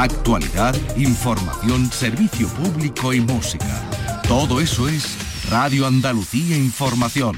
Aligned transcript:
Actualidad, 0.00 0.74
información, 0.96 1.92
servicio 1.92 2.48
público 2.48 3.12
y 3.12 3.20
música. 3.20 3.66
Todo 4.26 4.58
eso 4.58 4.88
es 4.88 5.18
Radio 5.50 5.86
Andalucía 5.86 6.56
Información. 6.56 7.36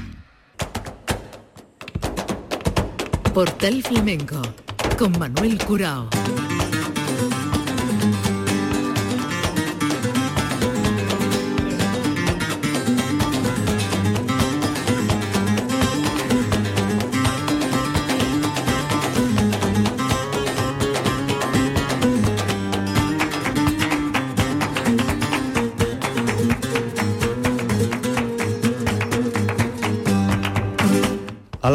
Portal 3.33 3.83
Flamenco 3.83 4.41
con 4.97 5.11
Manuel 5.19 5.57
Curao. 5.65 6.07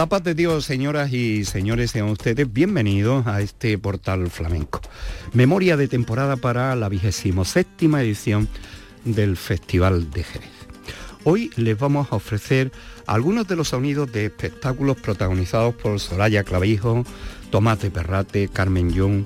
De 0.08 0.34
Dios, 0.34 0.64
señoras 0.64 1.12
y 1.12 1.44
señores, 1.44 1.90
sean 1.90 2.08
ustedes 2.08 2.50
bienvenidos 2.50 3.26
a 3.26 3.42
este 3.42 3.76
portal 3.76 4.30
flamenco. 4.30 4.80
Memoria 5.34 5.76
de 5.76 5.86
temporada 5.86 6.36
para 6.36 6.74
la 6.76 6.88
vigésimo 6.88 7.44
séptima 7.44 8.00
edición 8.00 8.48
del 9.04 9.36
Festival 9.36 10.10
de 10.10 10.24
Jerez. 10.24 10.48
Hoy 11.24 11.50
les 11.56 11.78
vamos 11.78 12.08
a 12.10 12.16
ofrecer 12.16 12.72
algunos 13.06 13.46
de 13.48 13.56
los 13.56 13.68
sonidos 13.68 14.10
de 14.10 14.24
espectáculos 14.24 14.96
protagonizados 14.96 15.74
por 15.74 16.00
Soraya 16.00 16.42
Clavijo, 16.42 17.04
Tomás 17.50 17.80
de 17.82 17.90
Perrate, 17.90 18.48
Carmen 18.48 18.90
Young, 18.90 19.24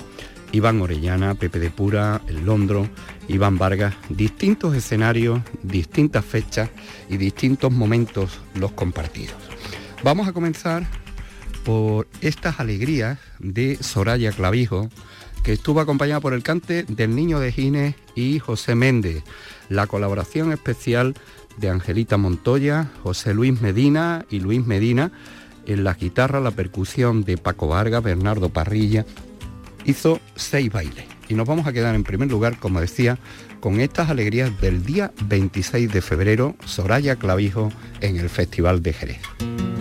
Iván 0.51 0.81
Orellana, 0.81 1.37
Pepe 1.37 1.61
de 1.61 1.71
Pura, 1.71 2.21
El 2.27 2.45
Londro, 2.45 2.89
Iván 3.29 3.57
Vargas, 3.57 3.95
distintos 4.09 4.75
escenarios, 4.75 5.41
distintas 5.63 6.25
fechas 6.25 6.71
y 7.09 7.19
distintos 7.19 7.71
momentos 7.71 8.41
los 8.57 8.73
compartidos. 8.73 9.52
Vamos 10.03 10.27
a 10.27 10.33
comenzar 10.33 10.85
por 11.65 12.09
estas 12.21 12.59
alegrías 12.59 13.19
de 13.39 13.79
Soraya 13.81 14.33
Clavijo, 14.33 14.89
que 15.45 15.53
estuvo 15.53 15.81
acompañada 15.81 16.21
por 16.21 16.35
el 16.35 16.43
cante 16.43 16.83
del 16.83 17.15
Niño 17.15 17.39
de 17.39 17.53
Gines 17.53 17.95
y 18.17 18.41
José 18.41 18.75
Méndez, 18.75 19.23
la 19.69 19.87
colaboración 19.87 20.51
especial 20.51 21.15
de 21.57 21.69
Angelita 21.69 22.17
Montoya, 22.17 22.91
José 23.05 23.33
Luis 23.33 23.61
Medina 23.61 24.27
y 24.29 24.41
Luis 24.41 24.67
Medina, 24.67 25.13
en 25.67 25.85
la 25.85 25.95
guitarra, 25.95 26.41
la 26.41 26.51
percusión 26.51 27.23
de 27.23 27.39
Paco 27.39 27.69
Vargas, 27.69 28.03
Bernardo 28.03 28.49
Parrilla, 28.49 29.07
hizo 29.85 30.21
seis 30.35 30.73
bailes. 30.73 31.05
Y 31.29 31.35
nos 31.35 31.47
vamos 31.47 31.69
a 31.69 31.73
quedar 31.73 31.95
en 31.95 32.03
primer 32.03 32.29
lugar, 32.29 32.59
como 32.59 32.81
decía, 32.81 33.19
con 33.61 33.81
estas 33.81 34.11
alegrías 34.11 34.61
del 34.61 34.85
día 34.85 35.13
26 35.27 35.93
de 35.93 36.03
febrero, 36.03 36.57
Soraya 36.67 37.15
Clavijo 37.15 37.71
en 38.01 38.17
el 38.17 38.29
Festival 38.29 38.83
de 38.83 38.93
Jerez. 38.93 39.72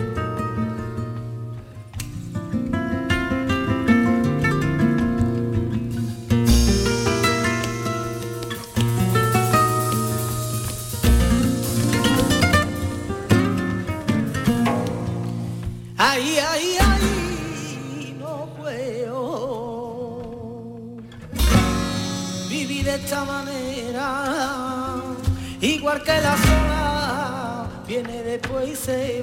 say 28.82 29.21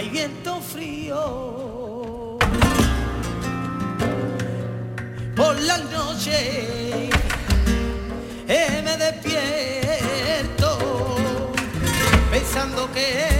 hay 0.00 0.08
viento 0.08 0.62
frío. 0.62 2.38
Por 5.36 5.60
la 5.60 5.76
noche 5.76 7.10
eh, 8.48 8.82
me 8.82 8.96
despierto 8.96 10.68
pensando 12.30 12.90
que 12.92 13.39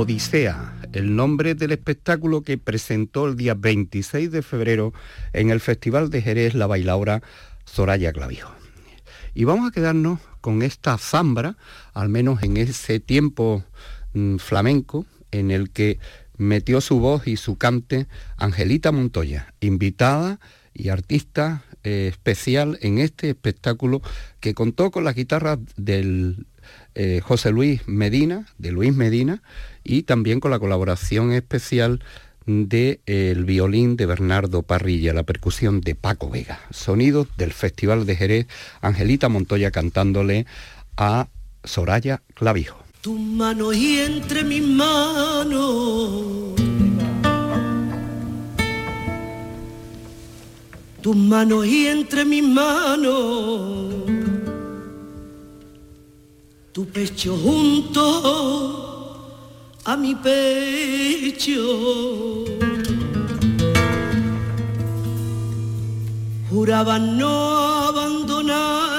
Odisea, 0.00 0.78
el 0.94 1.14
nombre 1.14 1.54
del 1.54 1.72
espectáculo 1.72 2.40
que 2.40 2.56
presentó 2.56 3.28
el 3.28 3.36
día 3.36 3.52
26 3.52 4.32
de 4.32 4.40
febrero 4.40 4.94
en 5.34 5.50
el 5.50 5.60
Festival 5.60 6.08
de 6.08 6.22
Jerez 6.22 6.54
la 6.54 6.66
bailaora 6.66 7.22
Soraya 7.66 8.10
Clavijo. 8.10 8.50
Y 9.34 9.44
vamos 9.44 9.68
a 9.68 9.72
quedarnos 9.72 10.18
con 10.40 10.62
esta 10.62 10.96
zambra, 10.96 11.58
al 11.92 12.08
menos 12.08 12.42
en 12.42 12.56
ese 12.56 12.98
tiempo 12.98 13.62
mm, 14.14 14.36
flamenco, 14.36 15.04
en 15.32 15.50
el 15.50 15.68
que 15.68 15.98
metió 16.38 16.80
su 16.80 16.98
voz 16.98 17.28
y 17.28 17.36
su 17.36 17.58
cante 17.58 18.06
Angelita 18.38 18.92
Montoya, 18.92 19.52
invitada 19.60 20.40
y 20.72 20.88
artista 20.88 21.62
eh, 21.84 22.08
especial 22.10 22.78
en 22.80 22.96
este 22.96 23.28
espectáculo 23.28 24.00
que 24.40 24.54
contó 24.54 24.90
con 24.90 25.04
la 25.04 25.12
guitarra 25.12 25.58
del 25.76 26.46
eh, 26.94 27.20
José 27.22 27.52
Luis 27.52 27.86
Medina, 27.86 28.46
de 28.58 28.72
Luis 28.72 28.94
Medina, 28.94 29.42
y 29.84 30.02
también 30.02 30.40
con 30.40 30.50
la 30.50 30.58
colaboración 30.58 31.32
especial 31.32 32.00
del 32.46 33.00
eh, 33.06 33.34
violín 33.38 33.96
de 33.96 34.06
Bernardo 34.06 34.62
Parrilla, 34.62 35.12
la 35.12 35.22
percusión 35.22 35.80
de 35.80 35.94
Paco 35.94 36.30
Vega. 36.30 36.60
Sonidos 36.70 37.28
del 37.36 37.52
Festival 37.52 38.06
de 38.06 38.16
Jerez, 38.16 38.46
Angelita 38.80 39.28
Montoya 39.28 39.70
cantándole 39.70 40.46
a 40.96 41.28
Soraya 41.64 42.22
Clavijo. 42.34 42.78
Tu 43.00 43.18
mano 43.18 43.72
y 43.72 43.98
entre 43.98 44.44
mis 44.44 44.66
manos. 44.66 46.54
Tus 51.00 51.16
manos 51.16 51.66
y 51.66 51.86
entre 51.86 52.24
mis 52.26 52.44
manos. 52.44 54.04
Tu 56.72 56.86
pecho 56.86 57.36
junto 57.36 58.89
a 59.84 59.96
mi 59.96 60.14
pecho. 60.14 61.60
Juraba 66.50 66.98
no 66.98 67.88
abandonarme. 67.88 68.89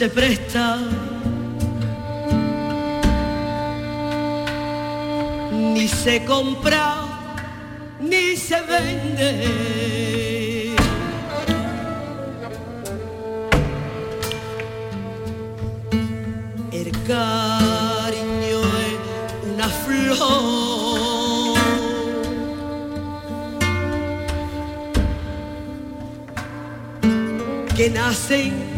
Se 0.00 0.08
presta 0.08 0.78
ni 5.74 5.86
se 5.86 6.24
compra 6.24 7.04
ni 8.00 8.34
se 8.34 8.58
vende. 8.62 9.30
El 16.72 16.90
cariño 17.06 18.60
es 18.86 18.96
una 19.52 19.68
flor 19.68 20.30
que 27.76 27.90
nace 27.90 28.69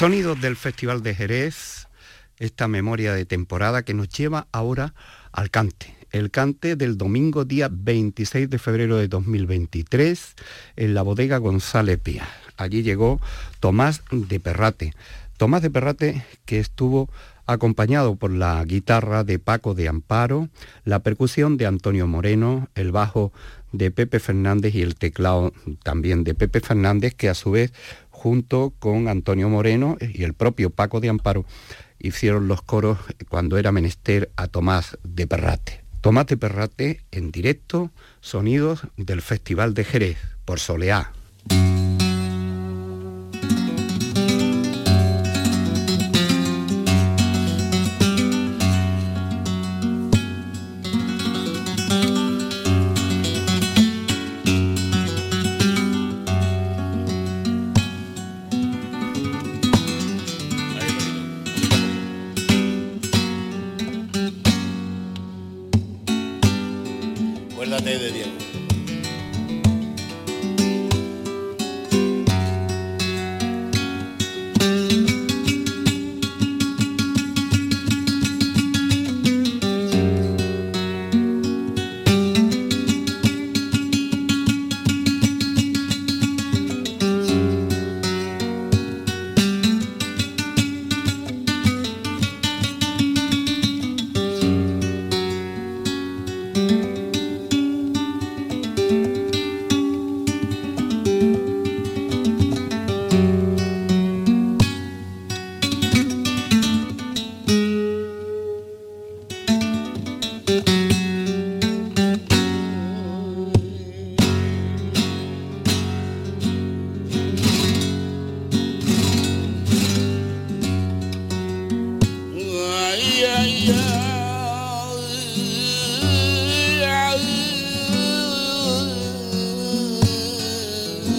sonidos 0.00 0.40
del 0.40 0.56
Festival 0.56 1.02
de 1.02 1.14
Jerez, 1.14 1.86
esta 2.38 2.68
memoria 2.68 3.12
de 3.12 3.26
temporada 3.26 3.82
que 3.82 3.92
nos 3.92 4.08
lleva 4.08 4.46
ahora 4.50 4.94
al 5.30 5.50
cante. 5.50 5.94
El 6.10 6.30
cante 6.30 6.74
del 6.74 6.96
domingo 6.96 7.44
día 7.44 7.68
26 7.70 8.48
de 8.48 8.58
febrero 8.58 8.96
de 8.96 9.08
2023 9.08 10.36
en 10.76 10.94
la 10.94 11.02
bodega 11.02 11.36
González 11.36 11.98
Pía. 11.98 12.26
Allí 12.56 12.82
llegó 12.82 13.20
Tomás 13.60 14.00
de 14.10 14.40
Perrate. 14.40 14.94
Tomás 15.36 15.60
de 15.60 15.68
Perrate 15.68 16.24
que 16.46 16.60
estuvo 16.60 17.10
acompañado 17.44 18.16
por 18.16 18.30
la 18.30 18.64
guitarra 18.64 19.22
de 19.22 19.38
Paco 19.38 19.74
de 19.74 19.88
Amparo, 19.88 20.48
la 20.86 21.00
percusión 21.00 21.58
de 21.58 21.66
Antonio 21.66 22.06
Moreno, 22.06 22.70
el 22.74 22.90
bajo 22.90 23.32
de 23.72 23.90
Pepe 23.90 24.18
Fernández 24.18 24.74
y 24.74 24.82
el 24.82 24.94
teclado 24.94 25.52
también 25.82 26.24
de 26.24 26.34
Pepe 26.34 26.60
Fernández, 26.60 27.14
que 27.14 27.28
a 27.28 27.34
su 27.34 27.50
vez 27.50 27.72
junto 28.20 28.74
con 28.78 29.08
Antonio 29.08 29.48
Moreno 29.48 29.96
y 29.98 30.24
el 30.24 30.34
propio 30.34 30.68
Paco 30.68 31.00
de 31.00 31.08
Amparo 31.08 31.46
hicieron 31.98 32.48
los 32.48 32.60
coros 32.60 32.98
cuando 33.30 33.56
era 33.56 33.72
menester 33.72 34.30
a 34.36 34.46
Tomás 34.46 34.98
de 35.04 35.26
Perrate. 35.26 35.84
Tomás 36.02 36.26
de 36.26 36.36
Perrate 36.36 37.00
en 37.12 37.32
directo, 37.32 37.90
sonidos 38.20 38.82
del 38.98 39.22
Festival 39.22 39.72
de 39.72 39.84
Jerez 39.84 40.18
por 40.44 40.60
Soleá. 40.60 41.12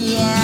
yeah. 0.02 0.41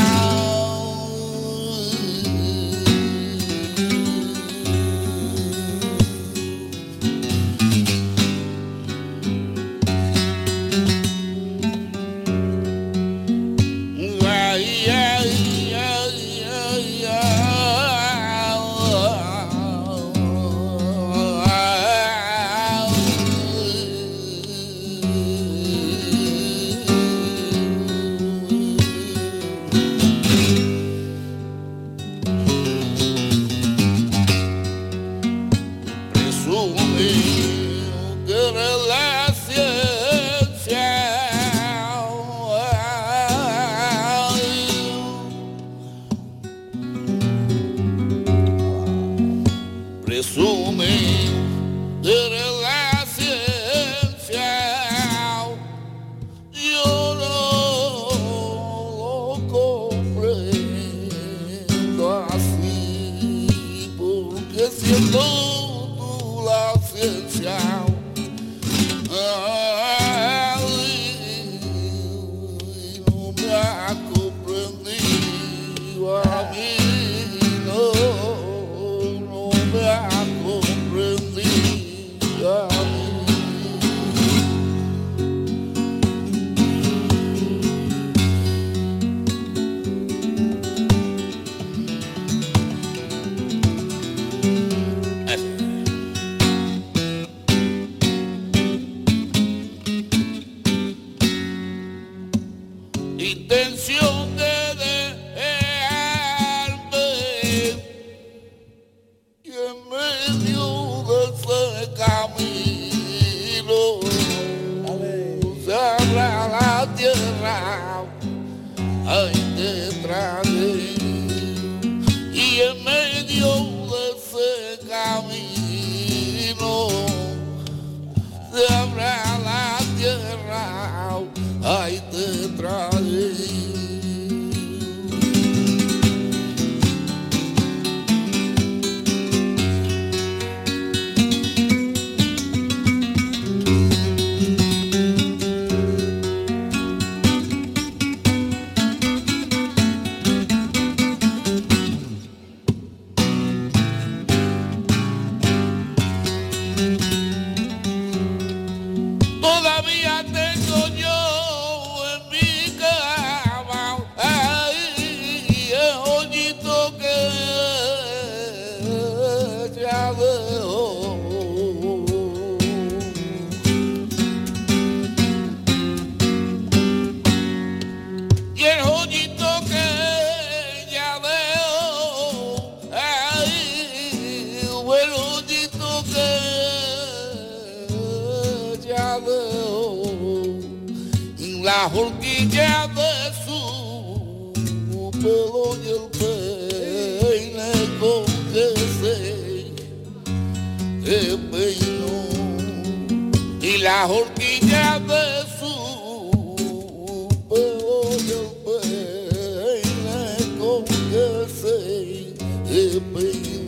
Baby. 212.89 213.68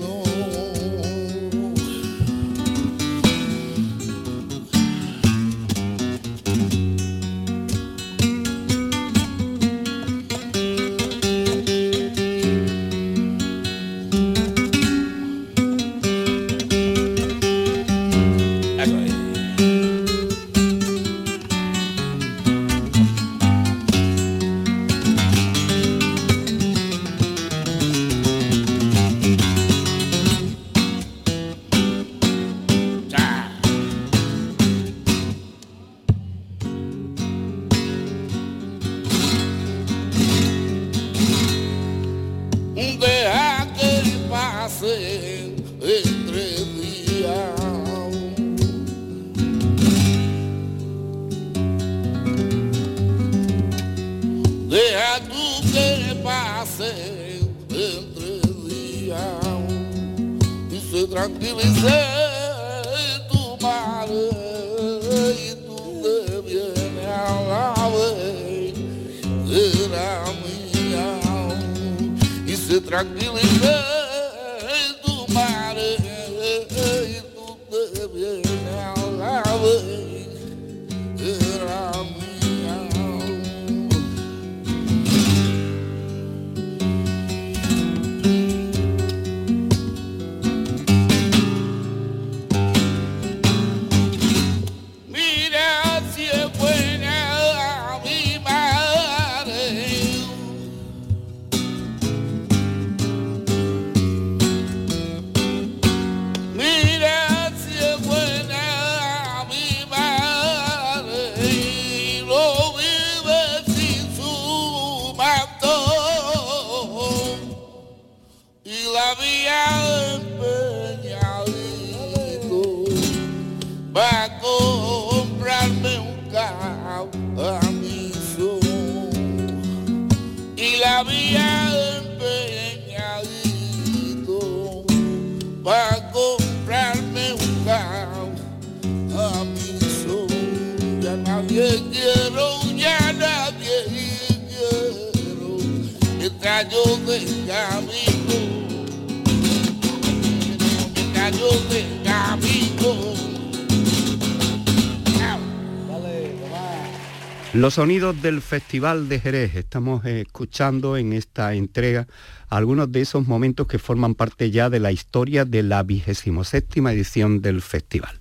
Los 157.71 157.77
sonidos 157.77 158.21
del 158.21 158.43
Festival 158.43 159.09
de 159.09 159.21
Jerez. 159.21 159.55
Estamos 159.55 160.05
escuchando 160.05 160.97
en 160.97 161.13
esta 161.13 161.55
entrega 161.55 162.09
algunos 162.49 162.91
de 162.91 163.01
esos 163.01 163.29
momentos 163.29 163.69
que 163.69 163.79
forman 163.79 164.17
parte 164.17 164.51
ya 164.51 164.69
de 164.71 164.81
la 164.81 164.91
historia 164.91 165.45
de 165.45 165.63
la 165.63 165.85
27 165.85 166.81
edición 166.81 167.43
del 167.43 167.63
festival. 167.63 168.19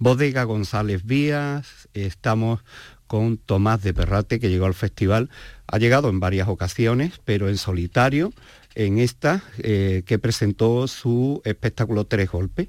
Bodega 0.00 0.42
González 0.42 1.04
Vías, 1.04 1.88
estamos 1.94 2.64
con 3.06 3.38
Tomás 3.38 3.84
de 3.84 3.94
Perrate, 3.94 4.40
que 4.40 4.50
llegó 4.50 4.66
al 4.66 4.74
festival, 4.74 5.30
ha 5.68 5.78
llegado 5.78 6.08
en 6.08 6.18
varias 6.18 6.48
ocasiones, 6.48 7.20
pero 7.24 7.48
en 7.48 7.56
solitario, 7.56 8.32
en 8.74 8.98
esta, 8.98 9.44
eh, 9.58 10.02
que 10.06 10.18
presentó 10.18 10.88
su 10.88 11.40
espectáculo 11.44 12.04
Tres 12.04 12.30
Golpes. 12.30 12.68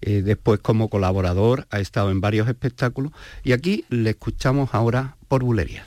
Eh, 0.00 0.22
después 0.22 0.60
como 0.60 0.88
colaborador 0.88 1.66
ha 1.70 1.80
estado 1.80 2.12
en 2.12 2.20
varios 2.20 2.48
espectáculos 2.48 3.10
y 3.42 3.52
aquí 3.52 3.84
le 3.88 4.10
escuchamos 4.10 4.70
ahora 4.72 5.16
por 5.34 5.42
bulería. 5.42 5.84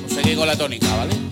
Pues 0.00 0.12
seguí 0.12 0.34
con 0.34 0.48
la 0.48 0.56
tónica, 0.56 0.96
¿vale? 0.96 1.27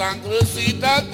Gitana 0.00 0.56
y 0.62 1.09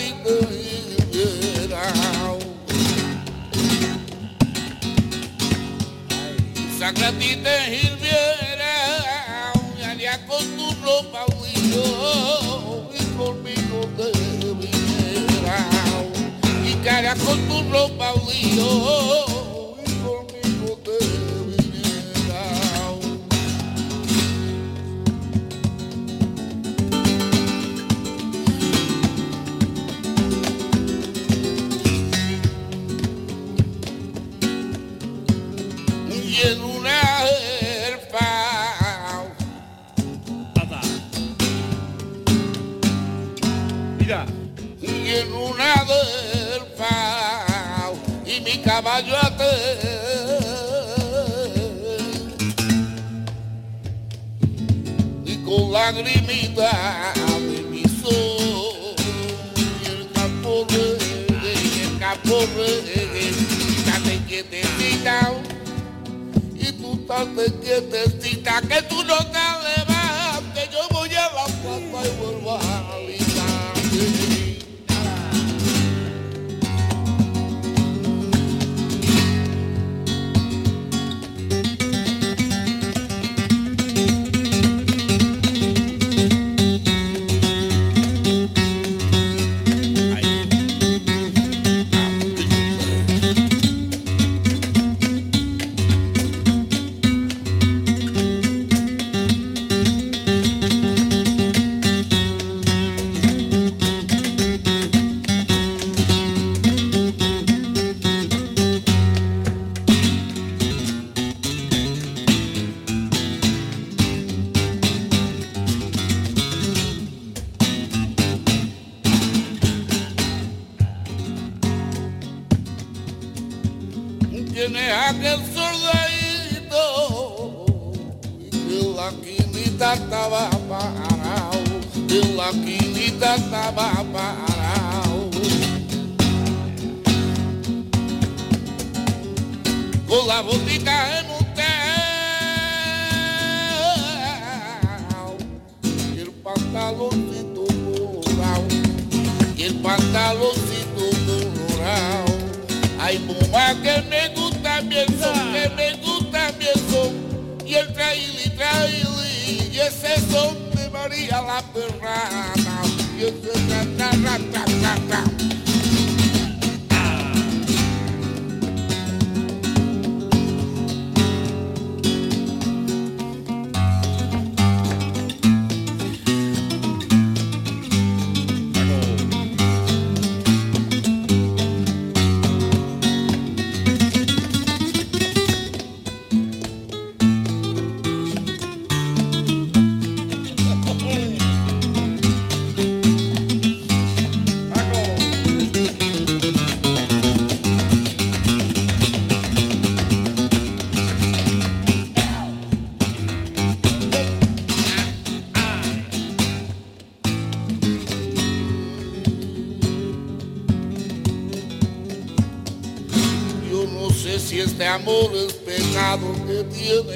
amor 215.07 215.31
es 215.37 215.53
pecado 215.53 216.27
que 216.49 216.64
tiene 216.64 217.15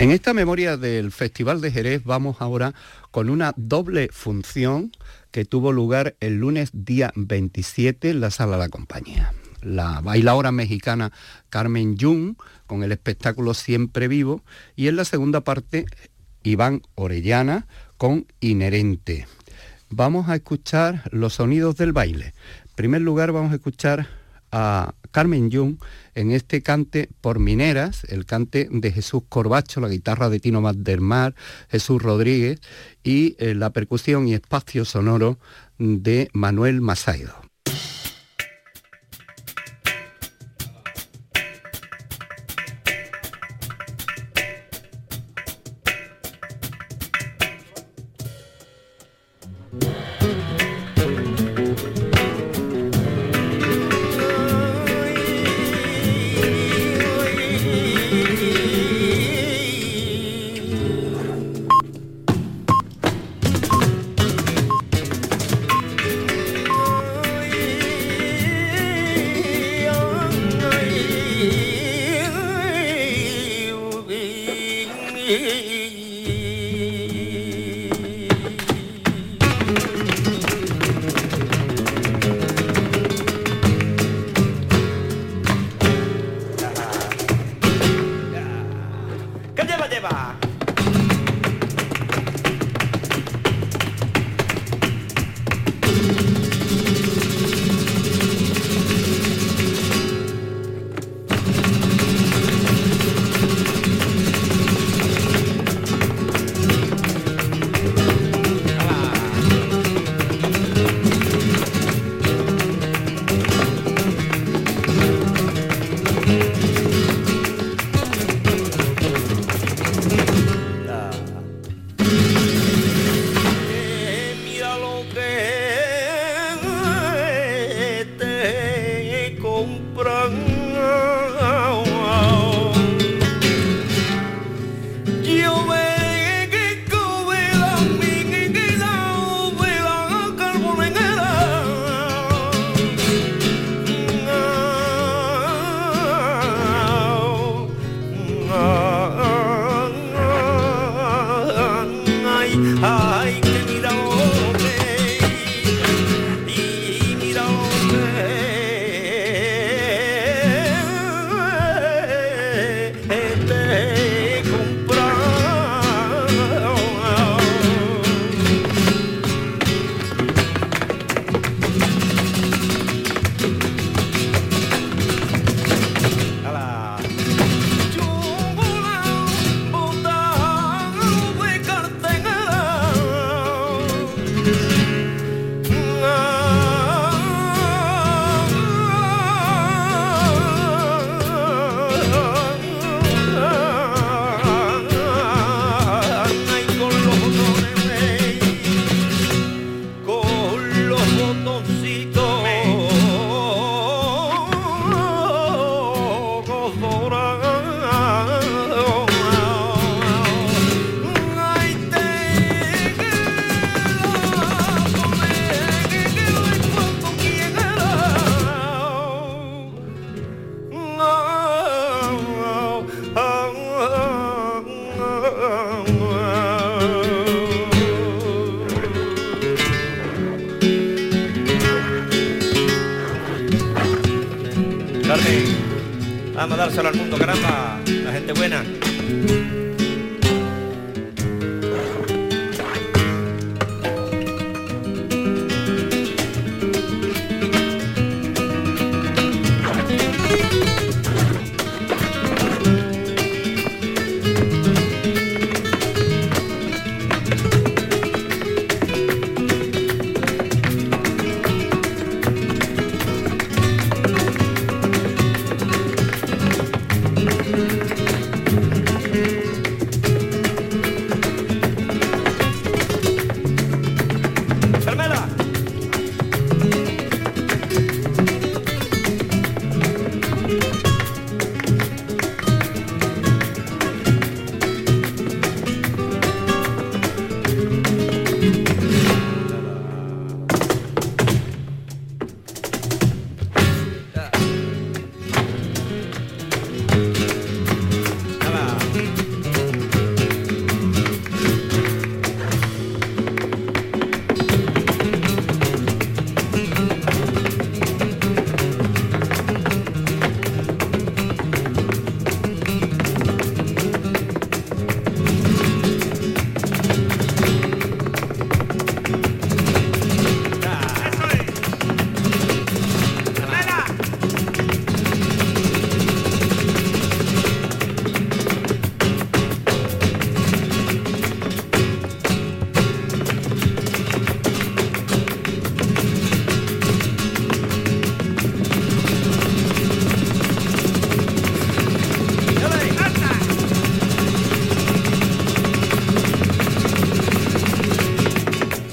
En 0.00 0.10
esta 0.10 0.34
memoria 0.34 0.76
del 0.76 1.12
Festival 1.12 1.60
de 1.60 1.70
Jerez 1.70 2.02
vamos 2.02 2.38
ahora 2.40 2.74
con 3.12 3.30
una 3.30 3.54
doble 3.56 4.08
función 4.10 4.90
que 5.30 5.44
tuvo 5.44 5.70
lugar 5.70 6.16
el 6.18 6.38
lunes 6.38 6.70
día 6.72 7.12
27 7.14 8.10
en 8.10 8.20
la 8.20 8.32
sala 8.32 8.56
de 8.56 8.64
la 8.64 8.68
compañía. 8.68 9.32
La 9.62 10.00
bailadora 10.00 10.50
mexicana 10.50 11.12
Carmen 11.48 11.96
Jung 11.96 12.34
con 12.66 12.82
el 12.82 12.90
espectáculo 12.90 13.54
Siempre 13.54 14.08
Vivo 14.08 14.42
y 14.74 14.88
en 14.88 14.96
la 14.96 15.04
segunda 15.04 15.42
parte 15.42 15.86
Iván 16.42 16.82
Orellana 16.96 17.68
con 17.96 18.26
Inherente. 18.40 19.28
Vamos 19.90 20.28
a 20.28 20.34
escuchar 20.34 21.08
los 21.12 21.34
sonidos 21.34 21.76
del 21.76 21.92
baile. 21.92 22.34
En 22.64 22.74
primer 22.74 23.00
lugar 23.00 23.30
vamos 23.30 23.52
a 23.52 23.56
escuchar 23.56 24.08
a 24.50 24.94
Carmen 25.12 25.52
Jung 25.52 25.76
en 26.14 26.30
este 26.30 26.62
cante 26.62 27.08
por 27.20 27.38
mineras, 27.38 28.04
el 28.08 28.26
cante 28.26 28.68
de 28.70 28.92
Jesús 28.92 29.22
Corbacho, 29.28 29.80
la 29.80 29.88
guitarra 29.88 30.28
de 30.30 30.40
Tino 30.40 30.60
Mar, 30.60 31.34
Jesús 31.68 32.02
Rodríguez 32.02 32.60
y 33.02 33.36
eh, 33.38 33.54
la 33.54 33.70
percusión 33.70 34.28
y 34.28 34.34
espacio 34.34 34.84
sonoro 34.84 35.38
de 35.78 36.30
Manuel 36.32 36.80
Masaido. 36.80 37.43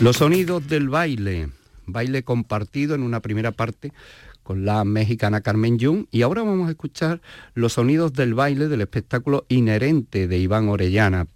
Los 0.02 0.18
sonidos 0.18 0.68
del 0.68 0.90
baile, 0.90 1.50
baile 1.86 2.24
compartido 2.24 2.96
en 2.96 3.04
una 3.04 3.20
primera 3.20 3.52
parte 3.52 3.94
con 4.42 4.66
la 4.66 4.84
mexicana 4.84 5.42
Carmen 5.42 5.78
Jung 5.80 6.08
y 6.10 6.24
ahora 6.24 6.42
vamos 6.42 6.68
a 6.68 6.72
escuchar 6.72 7.22
los 7.54 7.74
sonidos 7.74 8.12
del 8.14 8.34
baile 8.34 8.68
del 8.68 8.82
espectáculo 8.82 9.46
inherente 9.48 10.28
de 10.28 10.40
Iván 10.40 10.70
Orellana, 10.70 11.28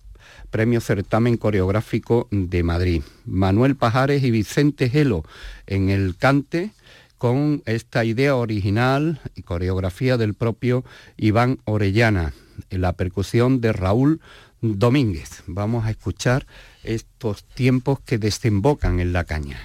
Premio 0.49 0.81
Certamen 0.81 1.37
Coreográfico 1.37 2.27
de 2.31 2.63
Madrid. 2.63 3.03
Manuel 3.25 3.75
Pajares 3.75 4.23
y 4.23 4.31
Vicente 4.31 4.89
Gelo 4.89 5.23
en 5.67 5.89
el 5.89 6.15
cante 6.17 6.71
con 7.19 7.61
esta 7.67 8.03
idea 8.03 8.35
original 8.35 9.21
y 9.35 9.43
coreografía 9.43 10.17
del 10.17 10.33
propio 10.33 10.83
Iván 11.17 11.59
Orellana, 11.65 12.33
en 12.71 12.81
la 12.81 12.93
percusión 12.93 13.61
de 13.61 13.73
Raúl 13.73 14.21
Domínguez. 14.61 15.43
Vamos 15.45 15.85
a 15.85 15.91
escuchar 15.91 16.47
estos 16.85 17.43
tiempos 17.43 17.99
que 17.99 18.17
desembocan 18.17 18.99
en 18.99 19.13
la 19.13 19.23
caña. 19.23 19.59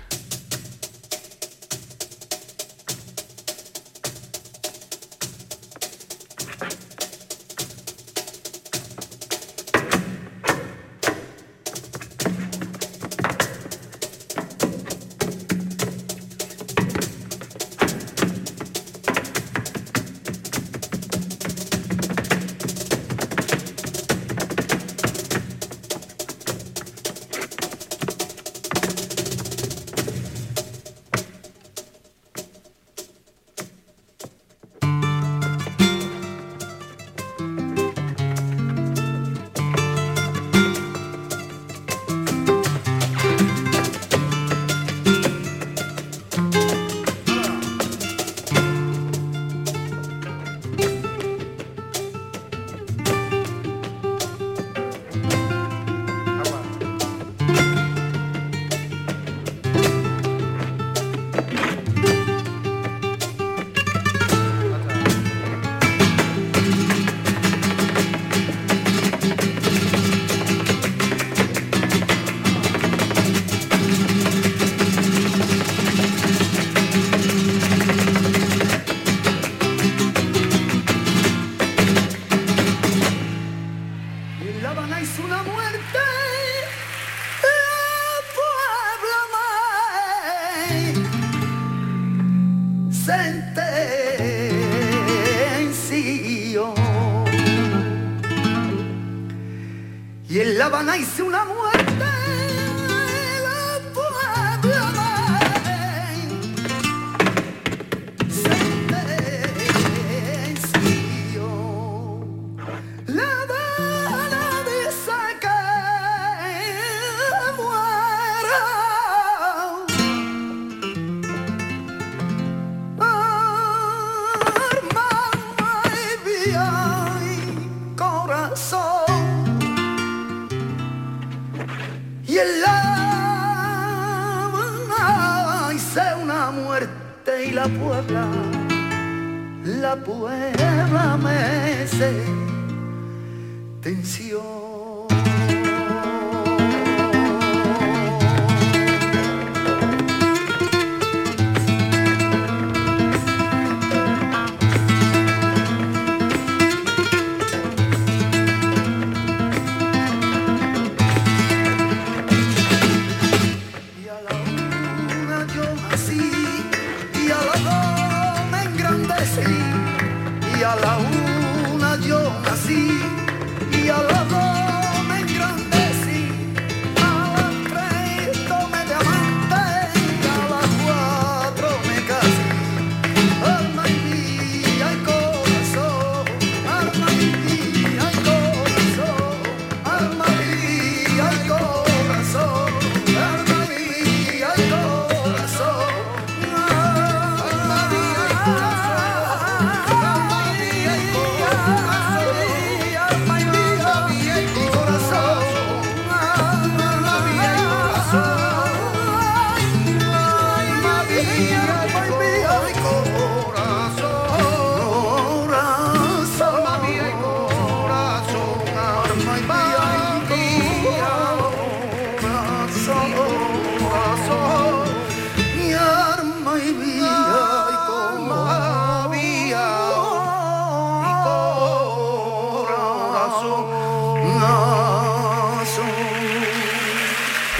Puebla 140.04 141.16
me 141.18 142.39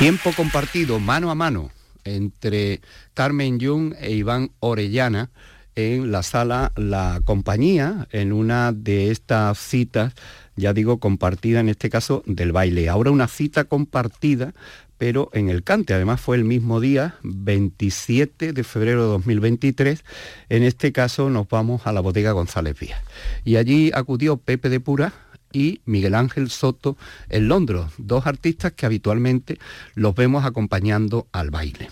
Tiempo 0.01 0.33
compartido 0.35 0.99
mano 0.99 1.31
a 1.31 1.35
mano 1.35 1.71
entre 2.05 2.81
Carmen 3.13 3.61
Jung 3.61 3.95
e 4.01 4.13
Iván 4.13 4.51
Orellana 4.59 5.31
en 5.75 6.11
la 6.11 6.23
sala 6.23 6.73
La 6.77 7.21
Compañía, 7.23 8.09
en 8.11 8.33
una 8.33 8.73
de 8.73 9.11
estas 9.11 9.59
citas, 9.59 10.15
ya 10.57 10.73
digo, 10.73 11.01
compartida 11.01 11.61
en 11.61 11.69
este 11.69 11.91
caso 11.91 12.23
del 12.25 12.53
baile. 12.53 12.89
Ahora 12.89 13.11
una 13.11 13.29
cita 13.29 13.65
compartida, 13.65 14.55
pero 15.01 15.31
en 15.33 15.49
el 15.49 15.65
cante. 15.65 15.95
Además 15.95 16.21
fue 16.21 16.37
el 16.37 16.45
mismo 16.45 16.79
día, 16.79 17.15
27 17.23 18.53
de 18.53 18.65
febrero 18.65 19.05
de 19.05 19.09
2023. 19.09 20.05
En 20.51 20.63
este 20.63 20.93
caso 20.93 21.31
nos 21.31 21.49
vamos 21.49 21.87
a 21.87 21.93
la 21.95 22.01
bodega 22.01 22.33
González 22.33 22.79
Vías. 22.79 23.01
Y 23.43 23.57
allí 23.57 23.91
acudió 23.95 24.37
Pepe 24.37 24.69
de 24.69 24.79
Pura, 24.79 25.15
y 25.53 25.81
Miguel 25.85 26.15
Ángel 26.15 26.51
Soto 26.51 26.99
en 27.29 27.49
Londres, 27.49 27.87
dos 27.97 28.27
artistas 28.27 28.73
que 28.73 28.87
habitualmente 28.87 29.59
los 29.95 30.15
vemos 30.15 30.45
acompañando 30.45 31.27
al 31.33 31.51
baile. 31.51 31.89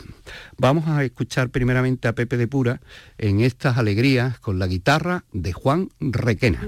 Vamos 0.58 0.86
a 0.86 1.02
escuchar 1.02 1.48
primeramente 1.48 2.08
a 2.08 2.14
Pepe 2.14 2.36
de 2.36 2.46
Pura 2.46 2.80
en 3.16 3.40
estas 3.40 3.78
alegrías 3.78 4.38
con 4.38 4.58
la 4.58 4.68
guitarra 4.68 5.24
de 5.32 5.52
Juan 5.54 5.88
Requena. 5.98 6.60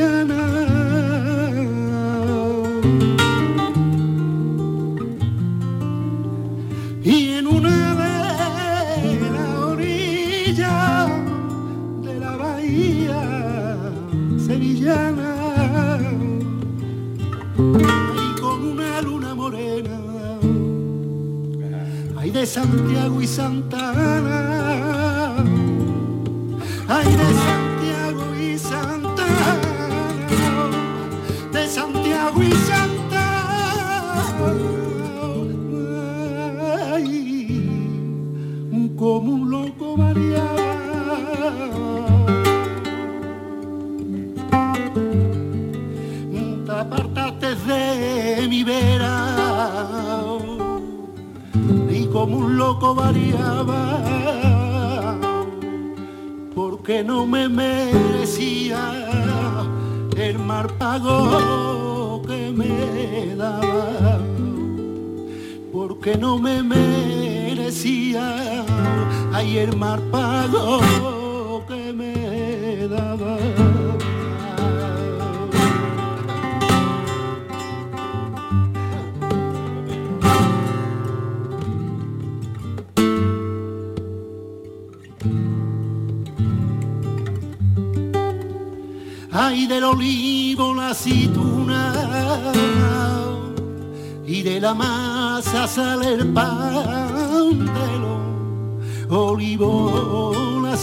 Ay 0.00 0.39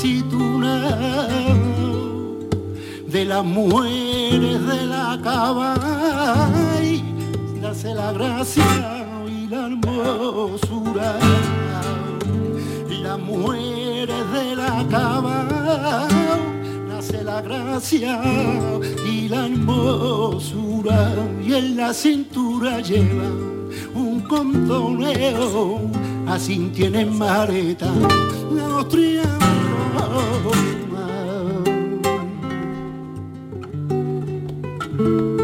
la 0.03 1.57
de 3.07 3.25
las 3.25 3.43
mujeres 3.43 4.67
de 4.67 4.85
la 4.85 5.19
cava 5.23 5.73
y 6.83 7.01
nace 7.59 7.95
la 7.95 8.11
gracia 8.11 8.63
y 9.27 9.47
la 9.47 9.65
hermosura. 9.65 11.17
Las 13.01 13.19
mujeres 13.19 14.31
de 14.33 14.55
la 14.55 14.85
cava 14.91 16.07
nace 16.87 17.23
la 17.23 17.41
gracia 17.41 18.21
y 19.03 19.29
la 19.29 19.47
hermosura. 19.47 21.11
Y 21.43 21.53
en 21.55 21.75
la 21.75 21.91
cintura 21.91 22.81
lleva 22.81 23.29
un 23.95 24.21
contoneo 24.29 25.89
así 26.27 26.71
tienen 26.75 27.17
mareta 27.17 27.91
los 28.51 28.87
triángulos 28.89 29.66
yo 34.97 35.36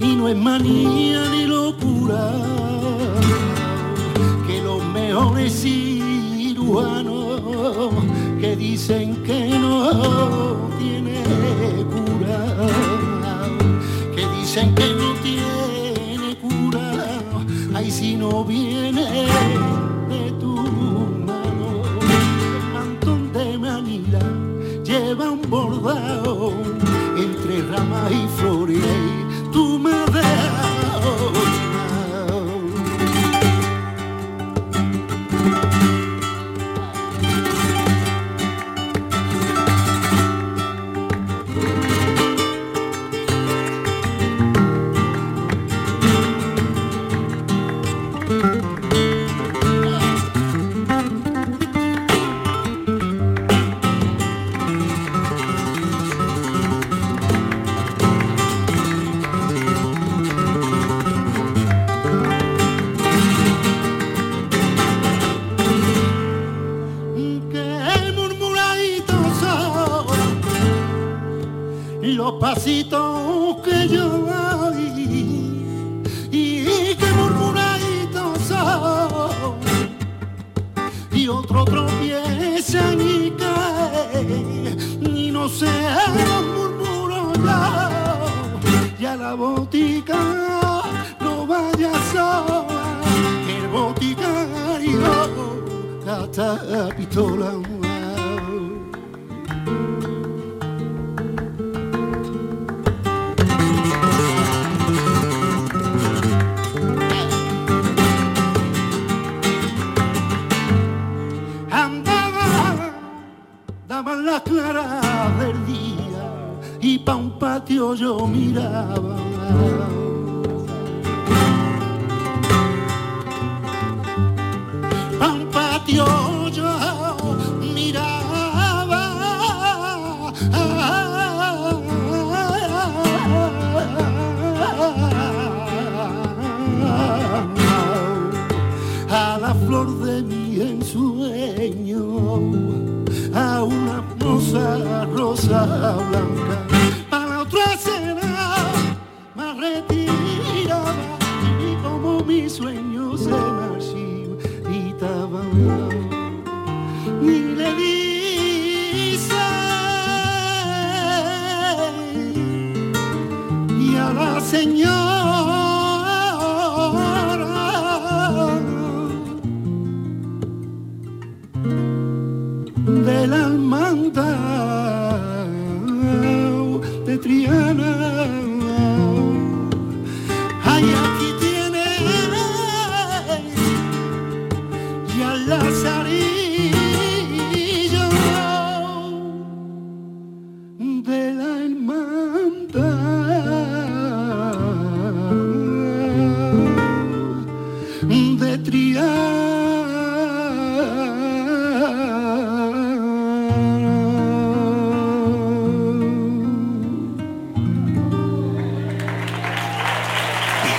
y 0.00 0.16
no 0.16 0.28
es 0.28 0.36
manía 0.36 1.28
ni 1.30 1.46
locura 1.46 2.32
que 4.46 4.62
los 4.62 4.84
mejores 4.84 5.52
cirujanos 5.60 7.40
que 8.40 8.56
dicen 8.56 9.22
que 9.24 9.58
no 9.58 10.70
tiene 10.78 11.22
cura 11.94 12.38
que 14.14 14.26
dicen 14.38 14.74
que 14.74 14.88
no 14.94 15.14
tiene 15.22 16.36
cura. 16.36 16.92
Ay 17.74 17.90
si 17.90 18.16
no 18.16 18.44
viene 18.44 19.26
bordado 20.08 20.55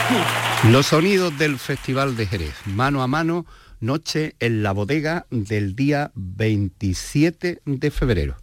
Los 0.71 0.87
sonidos 0.87 1.37
del 1.37 1.57
Festival 1.57 2.15
de 2.15 2.25
Jerez, 2.25 2.53
mano 2.65 3.01
a 3.01 3.07
mano, 3.07 3.45
noche 3.79 4.35
en 4.39 4.63
la 4.63 4.71
bodega 4.71 5.25
del 5.29 5.75
día 5.75 6.11
27 6.15 7.61
de 7.65 7.91
febrero. 7.91 8.35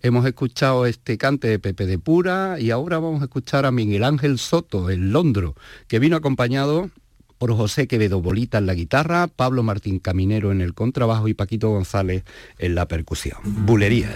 Hemos 0.00 0.26
escuchado 0.26 0.86
este 0.86 1.18
cante 1.18 1.48
de 1.48 1.58
Pepe 1.58 1.86
de 1.86 1.98
Pura 1.98 2.56
y 2.60 2.70
ahora 2.70 2.98
vamos 2.98 3.20
a 3.20 3.24
escuchar 3.24 3.66
a 3.66 3.72
Miguel 3.72 4.04
Ángel 4.04 4.38
Soto, 4.38 4.90
el 4.90 5.10
Londro, 5.10 5.54
que 5.88 5.98
vino 5.98 6.16
acompañado 6.16 6.90
por 7.38 7.54
José 7.54 7.86
Quevedo 7.86 8.20
Bolita 8.20 8.58
en 8.58 8.66
la 8.66 8.74
guitarra, 8.74 9.28
Pablo 9.28 9.62
Martín 9.62 9.98
Caminero 9.98 10.52
en 10.52 10.60
el 10.60 10.74
contrabajo 10.74 11.28
y 11.28 11.34
Paquito 11.34 11.70
González 11.70 12.24
en 12.58 12.74
la 12.74 12.86
percusión. 12.86 13.38
Bulería. 13.44 14.10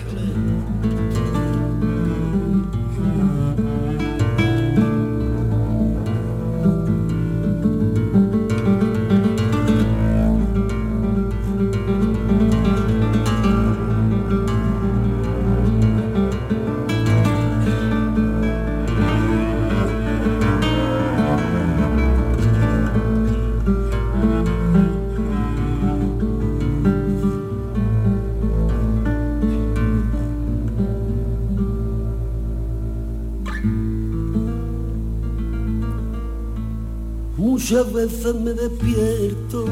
Muchas 37.73 37.93
veces 37.95 38.35
me 38.35 38.53
despierto 38.53 39.65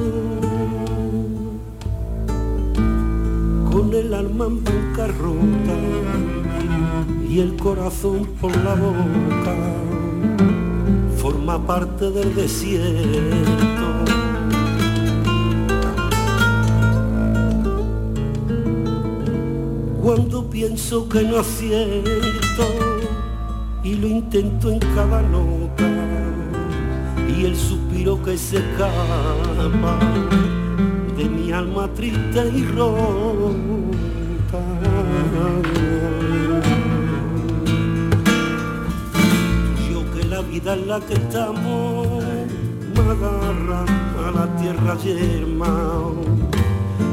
con 3.70 3.92
el 3.92 4.14
alma 4.14 4.46
en 4.46 4.64
bancarrota 4.64 5.76
y 7.28 7.40
el 7.40 7.56
corazón 7.56 8.24
por 8.40 8.56
la 8.56 8.74
boca 8.74 9.54
forma 11.18 11.66
parte 11.66 12.10
del 12.10 12.34
desierto. 12.34 13.86
Cuando 20.02 20.48
pienso 20.48 21.06
que 21.06 21.22
no 21.22 21.36
acierto 21.36 22.64
y 23.84 23.94
lo 23.96 24.06
intento 24.06 24.70
en 24.70 24.78
cada 24.78 25.20
nota 25.20 25.86
y 27.38 27.44
el 27.44 27.56
suspiro 28.00 28.22
que 28.22 28.36
se 28.36 28.56
escapa 28.56 29.98
de 31.16 31.24
mi 31.24 31.52
alma 31.52 31.88
triste 31.94 32.50
y 32.54 32.64
rota. 32.64 33.00
Yo 39.90 40.12
que 40.12 40.26
la 40.28 40.40
vida 40.40 40.74
en 40.74 40.88
la 40.88 41.00
que 41.00 41.14
estamos 41.14 42.24
me 42.94 43.00
agarra 43.00 43.84
a 44.26 44.30
la 44.34 44.56
tierra 44.56 44.96
yerma. 44.98 46.12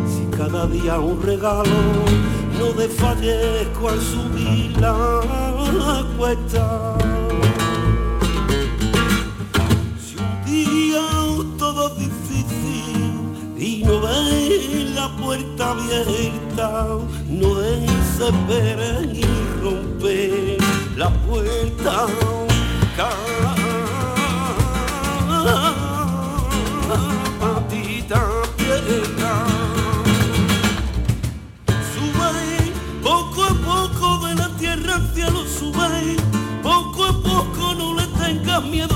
Si 0.07 0.37
cada 0.37 0.67
día 0.67 0.99
un 0.99 1.21
regalo 1.21 1.81
no 2.57 2.71
desfallezco 2.73 3.89
al 3.89 3.99
subir 3.99 4.77
la 4.79 5.21
cuesta. 6.17 6.97
La 14.95 15.09
puerta 15.17 15.71
abierta, 15.71 16.87
no 17.27 17.55
desesperes 17.55 19.13
y 19.13 19.25
romper 19.61 20.57
la 20.95 21.09
puerta. 21.09 22.07
Patita 27.39 28.21
piedra. 28.57 29.33
Sube 31.93 32.71
poco 33.03 33.43
a 33.43 33.53
poco 33.53 34.27
de 34.27 34.35
la 34.35 34.49
tierra 34.57 34.95
al 34.95 35.13
cielo, 35.13 35.43
sube 35.45 36.17
poco 36.63 37.05
a 37.05 37.13
poco, 37.21 37.73
no 37.75 37.93
le 37.95 38.07
tengas 38.19 38.63
miedo, 38.63 38.86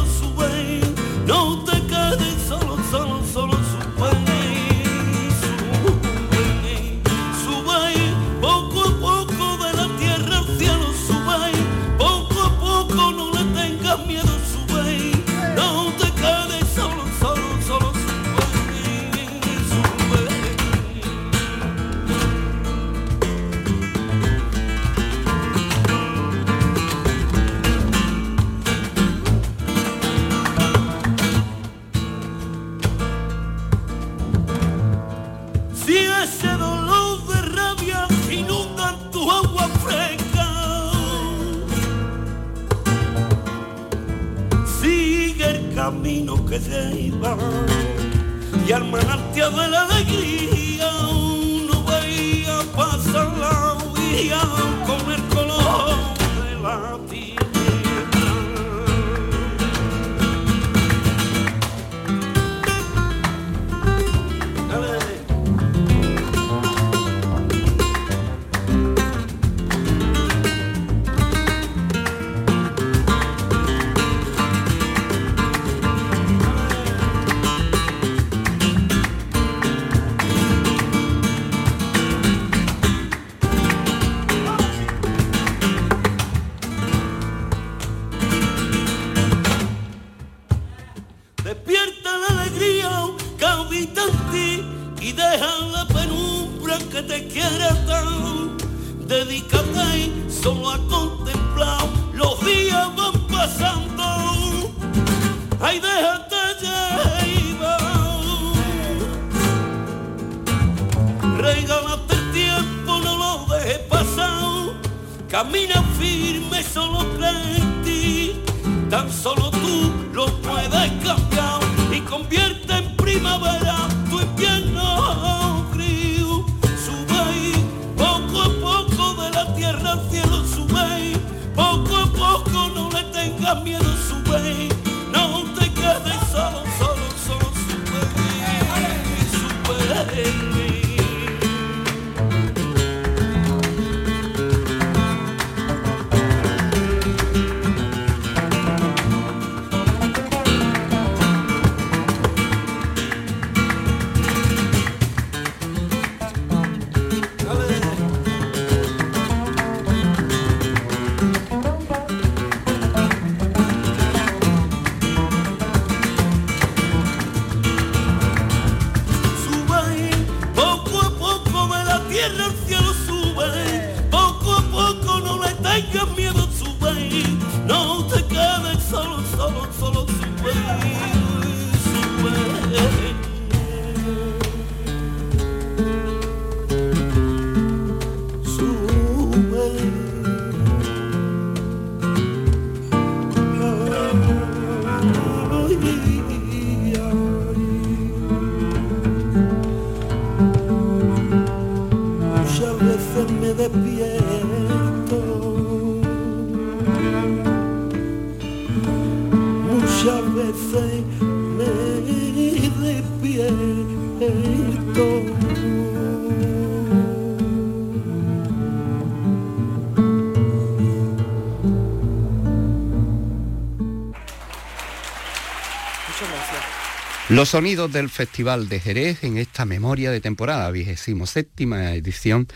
Los 227.42 227.50
sonidos 227.50 227.92
del 227.92 228.08
Festival 228.10 228.70
de 228.70 228.80
Jerez 228.80 229.24
en 229.24 229.39
esta 229.39 229.66
memoria 229.66 230.12
de 230.12 230.22
temporada, 230.22 230.70
vigésimo 230.70 231.26
séptima 231.26 231.96
edición 231.96 232.48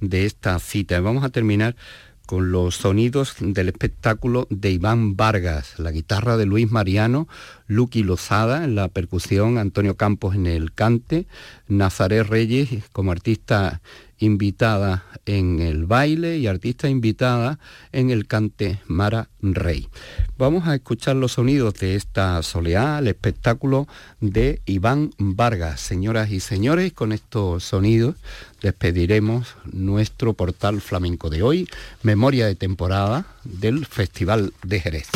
de 0.00 0.26
esta 0.26 0.58
cita. 0.58 1.00
Vamos 1.00 1.24
a 1.24 1.30
terminar 1.30 1.76
con 2.26 2.52
los 2.52 2.76
sonidos 2.76 3.36
del 3.40 3.68
espectáculo 3.68 4.46
de 4.50 4.70
Iván 4.70 5.16
Vargas, 5.16 5.78
la 5.78 5.90
guitarra 5.90 6.36
de 6.36 6.46
Luis 6.46 6.70
Mariano, 6.70 7.28
Lucky 7.66 8.02
Lozada 8.02 8.64
en 8.64 8.74
la 8.74 8.88
percusión, 8.88 9.58
Antonio 9.58 9.96
Campos 9.96 10.34
en 10.34 10.46
el 10.46 10.72
cante, 10.72 11.26
Nazaret 11.68 12.26
Reyes 12.26 12.70
como 12.92 13.12
artista 13.12 13.80
invitada 14.18 15.04
en 15.26 15.60
el 15.60 15.86
baile 15.86 16.38
y 16.38 16.46
artista 16.46 16.88
invitada 16.88 17.58
en 17.92 18.10
el 18.10 18.26
cante 18.26 18.80
Mara 18.86 19.28
Rey. 19.40 19.88
Vamos 20.38 20.66
a 20.66 20.74
escuchar 20.74 21.16
los 21.16 21.32
sonidos 21.32 21.74
de 21.74 21.96
esta 21.96 22.42
soleá, 22.42 22.98
el 22.98 23.08
espectáculo 23.08 23.86
de 24.20 24.62
Iván 24.66 25.10
Vargas. 25.18 25.80
Señoras 25.80 26.30
y 26.30 26.40
señores, 26.40 26.92
con 26.92 27.12
estos 27.12 27.64
sonidos 27.64 28.16
despediremos 28.64 29.56
nuestro 29.70 30.32
portal 30.32 30.80
flamenco 30.80 31.28
de 31.28 31.42
hoy, 31.42 31.68
memoria 32.02 32.46
de 32.46 32.54
temporada 32.54 33.26
del 33.44 33.84
Festival 33.84 34.54
de 34.62 34.80
Jerez. 34.80 35.08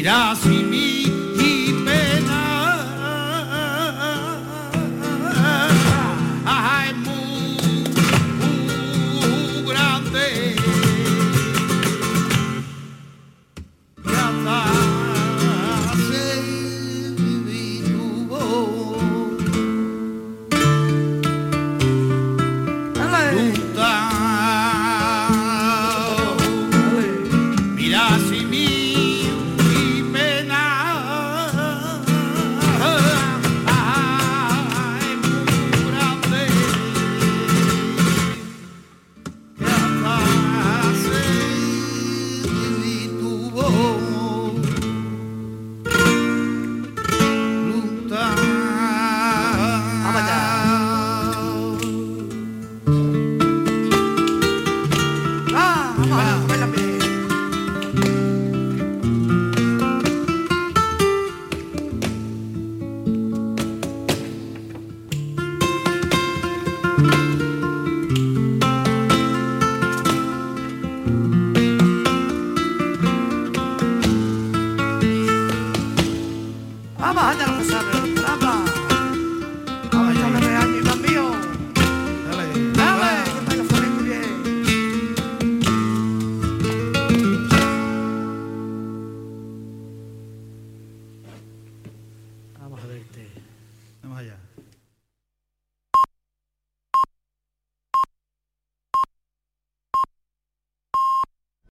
Irás 0.00 0.46
y 0.46 0.64
mí. 0.64 1.19